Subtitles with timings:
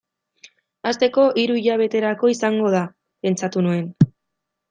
[0.91, 2.81] Hasteko, hiru hilabeterako izango da,
[3.27, 3.87] pentsatu nuen.